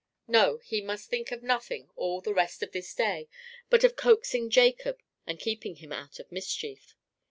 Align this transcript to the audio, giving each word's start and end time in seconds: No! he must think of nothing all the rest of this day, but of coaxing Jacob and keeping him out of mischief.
No! 0.27 0.57
he 0.63 0.81
must 0.81 1.11
think 1.11 1.31
of 1.31 1.43
nothing 1.43 1.91
all 1.95 2.21
the 2.21 2.33
rest 2.33 2.63
of 2.63 2.71
this 2.71 2.91
day, 2.95 3.29
but 3.69 3.83
of 3.83 3.95
coaxing 3.95 4.49
Jacob 4.49 4.99
and 5.27 5.37
keeping 5.39 5.75
him 5.75 5.91
out 5.93 6.17
of 6.17 6.31
mischief. 6.31 6.97